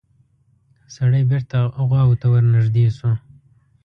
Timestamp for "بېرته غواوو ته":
1.31-2.27